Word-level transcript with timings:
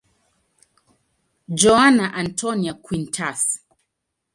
Joana 1.59 2.07
Antónia 2.21 2.73
Quintas. 2.85 3.41